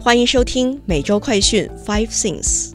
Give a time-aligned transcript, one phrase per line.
[0.00, 2.70] 欢迎收听每周快讯 Five Things。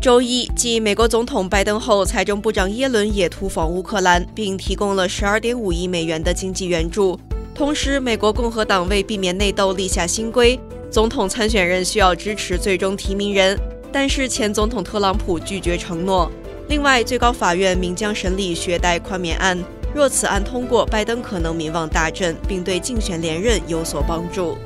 [0.00, 7.20] 周一，继美国总统拜登后，财政部长耶伦也突访乌克兰，并提供了十二点五亿美元的经济援助。
[7.54, 10.58] 同时，美国共和党为避免内斗立下新规，
[10.90, 13.56] 总统参选人需要支持最终提名人，
[13.92, 16.32] 但是前总统特朗普拒绝承诺。
[16.68, 19.62] 另外，最高法院明将审理学贷宽免案，
[19.94, 24.56] 若此案通过，拜登可能民望大振，并对竞选连任有所帮助。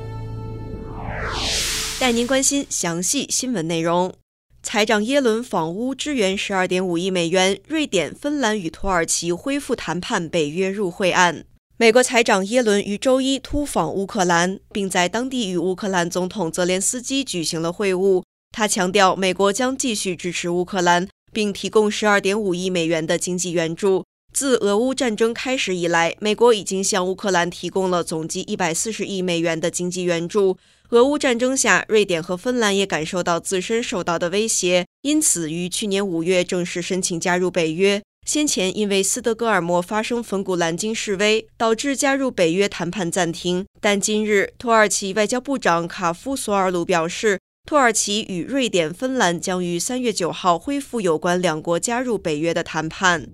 [1.99, 4.13] 带您关心详细新闻内容。
[4.61, 11.43] 财长耶伦访乌支援十二点五亿美元，瑞典、芬兰与土耳其恢复谈判北约入会案。
[11.77, 18.21] 美国财长耶伦于周一突访乌克兰，并在当地与乌克兰总统泽连斯基举行了会晤。
[18.51, 24.05] 他强调，美国将继续支持乌克兰，并提供十二点五亿美元的经济援助。
[24.31, 30.57] 自俄乌战争开始以来，美国已经向乌克兰提供了总计一百四十亿美元的经济援助。
[30.91, 38.01] 俄乌战争下，瑞典和芬兰也感受到自身受到的威胁，因此于去年五月正式申请加入北约。
[38.25, 43.65] 先前因为斯德哥尔摩发生粉古兰经示威，导致加入北约谈判暂停。
[43.81, 53.27] 但今日，土耳其外交部长卡夫索尔鲁表示，土耳其与瑞典、芬兰将于三月九号恢复有关两国加入北约的谈判。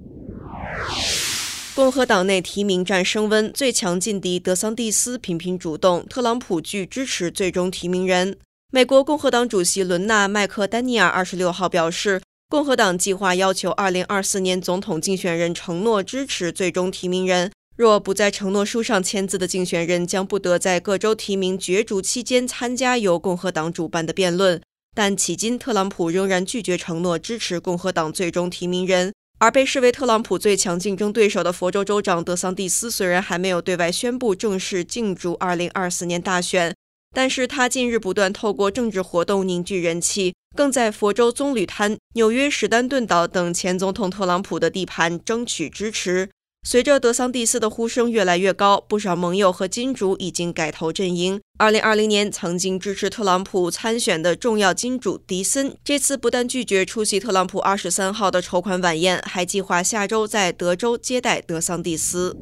[1.76, 8.38] 共和党内提名战升温，最强劲敌德桑蒂斯频频主动，特朗普拒支持最终提名人。
[8.72, 24.62] 美国共和党主席伦纳·麦克丹尼尔二十六号表示，共和党计划要求二零二四年总统竞选人承诺支持最终提名人，若不在承诺书上签字的竞选人将不得在各州提名角逐期间参加由共和党主办的辩论。
[24.96, 29.12] 但迄今，特朗普仍然拒绝承诺支持共和党最终提名人。
[29.44, 36.74] 而被视为特朗普最强竞争对手的佛州州长德桑蒂斯，虽然还没有对外宣布正式竞逐2024年大选，
[37.14, 46.30] 但是他近日不断透过政治活动凝聚人气，更在佛州棕榈滩、纽约史丹顿岛等前总统特朗普的地盘争取支持。
[46.66, 51.42] 随着德桑蒂斯的呼声越来越高，不少盟友和金主已经改投阵营。
[51.58, 62.38] 二零二零年曾经支持特朗普参选的重要金主迪森，这次不但拒绝出席特朗普二十三号的筹款晚宴，还计划下周在德州接待德桑蒂斯。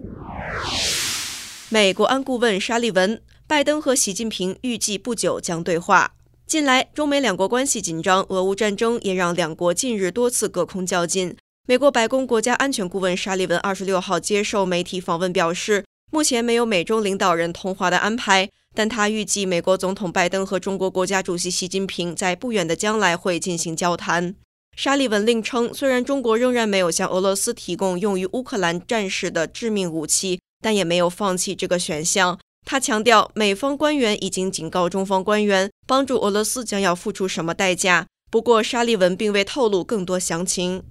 [1.69, 6.13] 美国安顾问沙利文，拜登和习近平预计不久将对话。
[6.45, 11.35] 近来，中美两国关系紧张，俄乌战争也让两国近日多次隔空较劲。
[11.67, 24.33] 美国白宫国家安全顾问沙利文二十六号接受媒体访问表示，目前没有美中领导人通话的安排，但他预计美国总统拜登和中国国家主席习近平在不远的将来会进行交谈。
[24.75, 32.39] 沙利文另称，虽然中国仍然没有向俄罗斯提供用于乌克兰战士的致命武器，但也没有放弃这个选项。
[32.65, 38.07] 他强调，美方官员已经警告中方官员，帮助俄罗斯将要付出什么代价。
[38.31, 40.83] 不过，沙利文并未透露更多详情。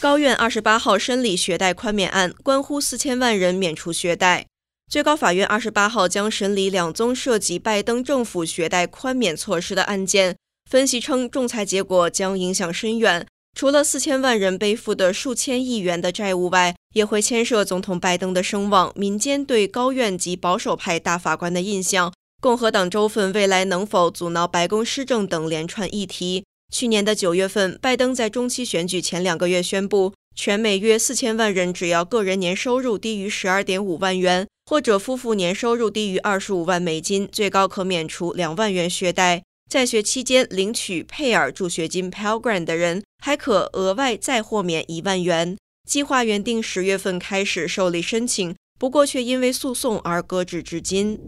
[0.00, 4.46] 高院二十八号审理学贷宽免案，关乎四千万人免除学贷。
[4.90, 10.36] 最高法院二十八号将审理两宗涉及拜登政府学贷宽免措施的案件。
[10.70, 13.26] 分析称，仲裁结果将影响深远。
[13.56, 26.44] 除了四千万人背负的数千亿元的债务外，也会牵涉总统拜登的声望、民间对高院及保守派大法官的印象、共和党州份未来能否阻挠白宫施政等连串议题。
[26.70, 39.42] 去年的九月份，拜登在中期选举前两个月宣布，全美约四千万人只要个人年收入低于十二点五万元，或者夫妇年收入低于二十五万美金，最高可免除两万元学贷。
[39.68, 45.56] 在学期间领取佩尔助学金 （Pell Grant） 的人，还可额外再豁免一万元。
[45.88, 51.18] 计划原定十月份开始受理申请，不过却因为诉讼而搁置至今。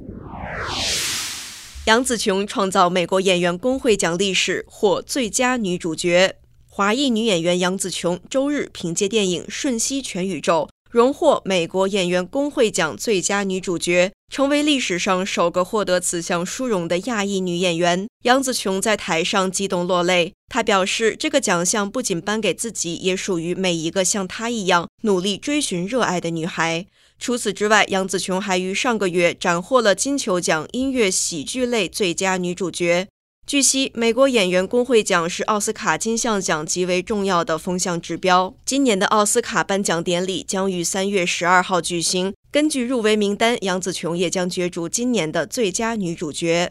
[1.86, 6.36] 杨紫琼创造美国演员工会奖历史，获最佳女主角。
[6.68, 18.06] 华裔女演员杨紫琼周日凭借电影《瞬息全宇宙》荣获美国演员工会奖最佳女主角，成为历史上首个获得此项殊荣的亚裔女演员。
[18.24, 26.84] 杨紫琼在台上激动落泪，她表示，这个奖项不仅颁给自己，也属于每一个像她一样努力追寻热爱的女孩。
[27.18, 33.08] 除此之外，杨紫琼还于上个月斩获了金球奖音乐喜剧类最佳女主角。
[33.44, 38.54] 据悉，美国演员工会奖是奥斯卡金像奖极为重要的风向指标。
[38.64, 42.32] 今年的奥斯卡颁奖典礼将于三月十二号举行。
[42.50, 46.70] 根据入围名单，杨紫琼也将角逐今年的最佳女主角。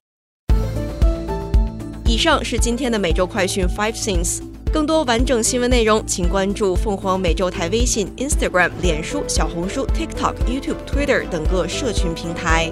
[2.08, 4.40] 以上是今天的每周快讯 Five Things。
[4.74, 12.72] 更多完整新闻内容，请关注凤凰美洲台微信、Instagram、脸书、小红书、TikTok、YouTube、Twitter 等各社群平台。